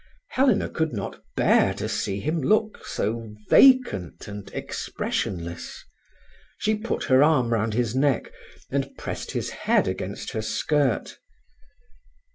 Helena 0.29 0.67
could 0.67 0.93
not 0.93 1.21
bear 1.35 1.75
to 1.75 1.87
see 1.87 2.19
him 2.19 2.41
look 2.41 2.87
so 2.87 3.35
vacant 3.51 4.27
and 4.27 4.49
expressionless. 4.51 5.85
She 6.57 6.73
put 6.73 7.03
her 7.03 7.21
arm 7.21 7.53
round 7.53 7.75
his 7.75 7.93
neck, 7.95 8.31
and 8.71 8.97
pressed 8.97 9.29
his 9.33 9.51
head 9.51 9.87
against 9.87 10.31
her 10.31 10.41
skirt. 10.41 11.19